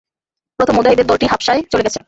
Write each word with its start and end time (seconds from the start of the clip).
প্রথম 0.59 0.75
মুহাজিরদের 0.75 1.07
দলটি 1.07 1.25
হাবশায় 1.25 1.61
চলে 1.71 1.81
গেলেন। 1.81 1.99